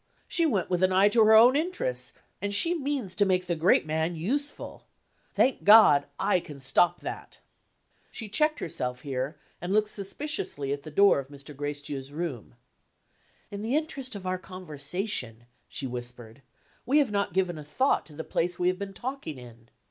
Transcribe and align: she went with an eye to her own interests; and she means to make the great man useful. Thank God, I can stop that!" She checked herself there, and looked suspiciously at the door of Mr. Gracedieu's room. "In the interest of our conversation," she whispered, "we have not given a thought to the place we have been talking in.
she 0.27 0.47
went 0.47 0.67
with 0.67 0.81
an 0.81 0.91
eye 0.91 1.07
to 1.07 1.23
her 1.23 1.35
own 1.35 1.55
interests; 1.55 2.13
and 2.41 2.55
she 2.55 2.73
means 2.73 3.13
to 3.13 3.23
make 3.23 3.45
the 3.45 3.55
great 3.55 3.85
man 3.85 4.15
useful. 4.15 4.87
Thank 5.35 5.63
God, 5.63 6.07
I 6.19 6.39
can 6.39 6.59
stop 6.59 7.01
that!" 7.01 7.37
She 8.09 8.27
checked 8.27 8.61
herself 8.61 9.03
there, 9.03 9.37
and 9.61 9.71
looked 9.71 9.89
suspiciously 9.89 10.73
at 10.73 10.81
the 10.81 10.89
door 10.89 11.19
of 11.19 11.27
Mr. 11.27 11.55
Gracedieu's 11.55 12.11
room. 12.11 12.55
"In 13.51 13.61
the 13.61 13.75
interest 13.75 14.15
of 14.15 14.25
our 14.25 14.39
conversation," 14.39 15.45
she 15.69 15.85
whispered, 15.85 16.41
"we 16.83 16.97
have 16.97 17.11
not 17.11 17.31
given 17.31 17.59
a 17.59 17.63
thought 17.63 18.03
to 18.07 18.13
the 18.13 18.23
place 18.23 18.57
we 18.57 18.69
have 18.69 18.79
been 18.79 18.93
talking 18.93 19.37
in. 19.37 19.69